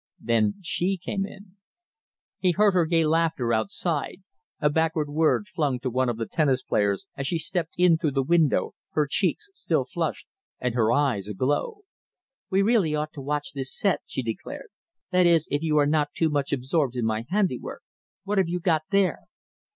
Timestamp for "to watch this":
13.13-13.77